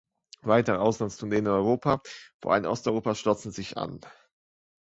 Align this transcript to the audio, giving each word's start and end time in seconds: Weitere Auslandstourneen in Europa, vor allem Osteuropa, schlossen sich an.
Weitere 0.41 0.77
Auslandstourneen 0.79 1.45
in 1.45 1.51
Europa, 1.51 2.01
vor 2.41 2.53
allem 2.53 2.65
Osteuropa, 2.65 3.13
schlossen 3.13 3.51
sich 3.51 3.77
an. 3.77 3.99